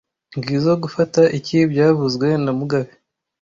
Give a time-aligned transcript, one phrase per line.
[0.37, 2.91] Ngizoe gufata iki byavuzwe na mugabe